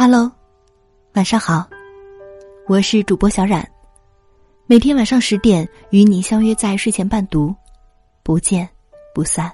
[0.00, 0.30] Hello，
[1.14, 1.68] 晚上好，
[2.68, 3.68] 我是主播小冉，
[4.64, 7.52] 每天晚上十点与你相约在睡前伴读，
[8.22, 8.68] 不见
[9.12, 9.52] 不散。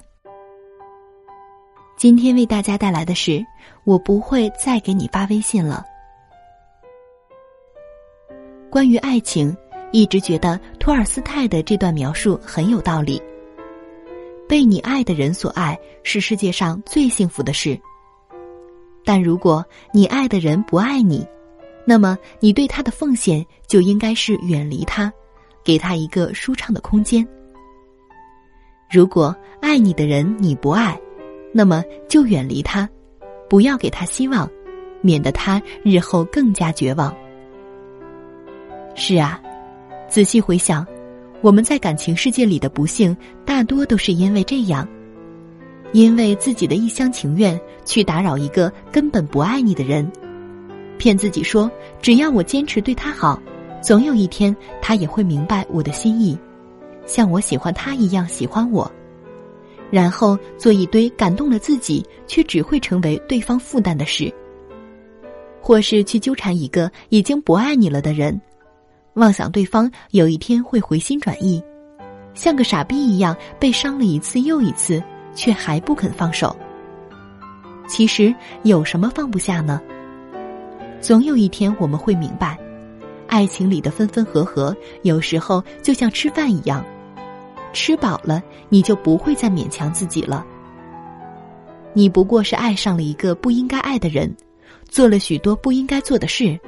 [1.97, 3.43] 今天为大家带来的是，
[3.85, 5.83] 我不会再给你发微信了。
[8.69, 9.57] 关于爱情，
[9.93, 13.19] 一直觉得托尔斯泰的这段描述很有道理。
[14.47, 17.81] 被你爱的人所爱，是世界上最幸福的事。
[19.05, 21.27] 但如果你爱的人不爱你，
[21.87, 25.13] 那么你对他的奉献就应该是远离他，
[25.63, 27.27] 给他一个舒畅的空间。
[28.91, 30.99] 如果爱你的人你不爱，
[31.53, 32.89] 那么就远离他，
[33.49, 34.49] 不要给他希望，
[35.03, 37.15] 免得他日后更加绝望。
[38.95, 39.43] 是啊，
[40.09, 40.87] 仔细回想，
[41.43, 44.89] 我们在感情世界里的不幸，大多都是因为这样。
[45.95, 50.11] 因为自己的一厢情愿去打扰一个根本不爱你的人，
[50.99, 51.71] 骗自己说
[52.03, 53.41] 只要我坚持对他好，
[53.81, 56.37] 总有一天他也会明白我的心意，
[57.07, 58.91] 像我喜欢他一样喜欢我，
[59.89, 64.35] 然后做一堆感动了自己却只会成为对方负担的事，
[65.61, 68.41] 或是去纠缠一个已经不爱你了的人，
[69.13, 71.63] 妄想对方有一天会回心转意，
[72.35, 75.01] 像个傻逼一样被伤了一次又一次。
[75.35, 76.57] 却还不肯放手。
[77.87, 79.81] 其实有什么放不下呢？
[81.01, 82.59] 总有一天我们会明白，
[83.27, 86.83] 爱情里的分分合合，有时候就像吃饭一样，
[87.75, 90.47] 吃饱了你就不会再勉强自己了。
[91.93, 94.35] 你不过是爱上了一个不应该爱的人，
[94.89, 96.59] 做了许多不应该做的事，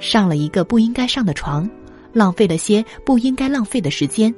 [0.00, 1.70] 上了一个不应该上的床，
[2.12, 4.34] 浪费了些不应该浪费的时间。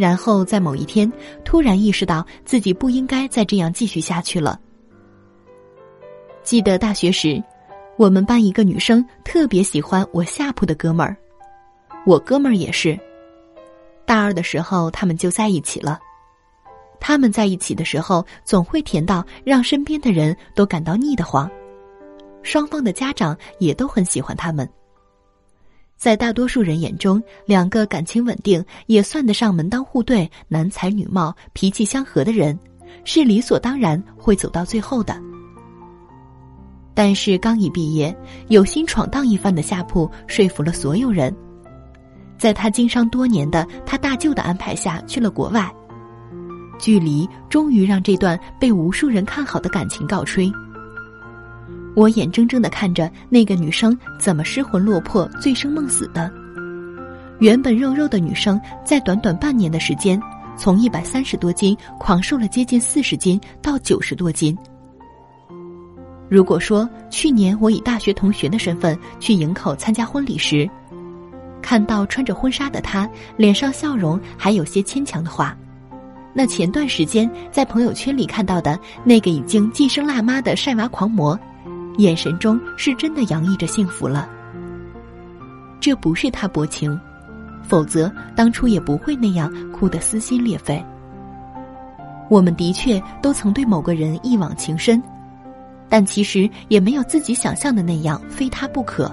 [0.00, 1.12] 然后在某一天，
[1.44, 4.58] 突然意识到自己不应该再这样继续下去了。
[6.42, 7.42] 记得大学时，
[7.98, 11.14] 我们班一个女生特别喜欢我下铺的哥们儿，
[12.06, 12.98] 我哥们儿也是。
[14.06, 16.00] 大二的时候，他们就在一起了。
[16.98, 21.46] 他们在一起的时候，总会甜到让身边的人都感到腻得慌，
[22.42, 24.66] 双方的家长也都很喜欢他们。
[26.00, 32.58] 在大多数人眼中，两个感情稳定、也算得上门当户对、男才女貌、脾气相合的人，
[33.04, 35.14] 是理所当然会走到最后的。
[36.94, 38.16] 但是刚一毕业，
[38.48, 41.36] 有心闯荡一番的夏普说服了所有人，
[42.38, 45.70] 在他经商多年的他大舅的安排下去了国外，
[46.78, 50.50] 距离终于让这段被无数人看好的感情告吹。
[51.96, 56.32] 我眼睁睁的看着那个女生怎么失魂落魄、醉生梦死的。
[57.40, 60.20] 原本肉肉的女生，在短短半年的时间，
[60.56, 64.56] 从一百三十多斤狂瘦了接近四十斤到九十多斤。
[66.28, 70.68] 如果说去年我以大学同学的身份去营口参加婚礼时，
[71.60, 75.56] 看到穿着婚纱的她脸上笑容还有些牵强的话，
[76.32, 81.38] 那前段时间在朋友圈里看到的那个已经晋升辣妈的晒娃狂魔。
[82.00, 84.28] 眼神中是真的洋溢着幸福了。
[85.80, 86.98] 这不是他薄情，
[87.62, 90.84] 否则当初也不会那样哭得撕心裂肺。
[92.28, 95.02] 我们的确都曾对某个人一往情深，
[95.88, 99.10] 但其实也没有自己想象的那样非他不可。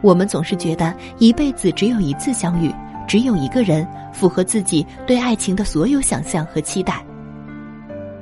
[0.00, 2.74] 我们总是觉得一辈子只有一次相遇，
[3.06, 7.02] 只有一个人符合自己对爱情的所有想象和期待，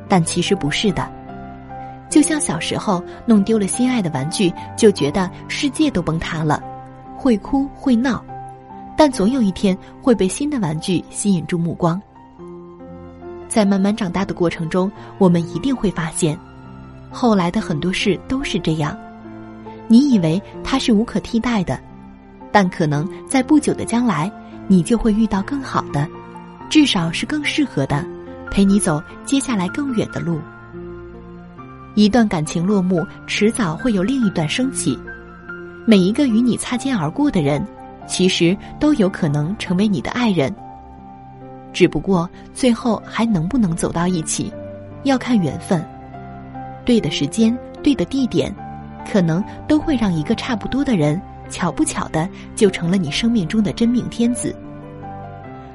[0.07, 1.20] 但其实不是的。
[2.11, 6.61] 就像小时候弄丢了心爱的玩具，就觉得世界都崩塌了，
[7.17, 8.23] 会哭会闹，
[8.97, 12.01] 但总有一天会被新的玩具吸引住目光。
[13.49, 16.37] 在慢慢长大的过程中，我们一定会发现，
[17.11, 18.97] 后来的很多事都是这样。
[19.87, 21.79] 你以为它是无可替代的，
[22.53, 24.31] 但可能在不久的将来，
[24.67, 26.09] 你就会遇到更好的，
[26.69, 28.05] 至少是更适合的，
[28.51, 30.41] 陪你走接下来更远的路。
[31.95, 34.99] 一段感情落幕，迟早会有另一段升起。
[35.85, 37.67] 每一个与你擦肩而过的人，
[38.07, 40.55] 其实都有可能成为你的爱人。
[41.73, 44.53] 只不过最后还能不能走到一起，
[45.03, 45.85] 要看缘分。
[46.85, 48.55] 对的时间，对的地点，
[49.11, 54.55] 可能都会让一个差不多的人，巧不巧的就成了你生命中的真命天子。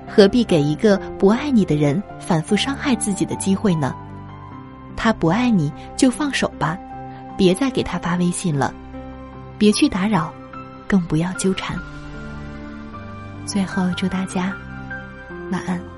[0.08, 3.94] 何必给一个不爱你的人反复伤害自己的机会呢？
[4.96, 6.78] 他不爱你就放手吧，
[7.38, 8.74] 别再给他发微信了，
[9.58, 10.34] 别去打扰，
[10.88, 11.78] 更不要纠缠。
[13.46, 14.54] 最后祝大家
[15.52, 15.95] 晚安。